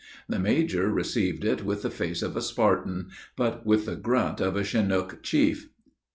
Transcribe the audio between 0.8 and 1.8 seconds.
received it